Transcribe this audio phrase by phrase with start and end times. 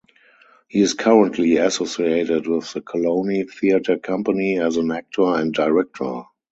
[0.67, 6.23] He is currently associated with the Colony Theatre Company as an actor and director.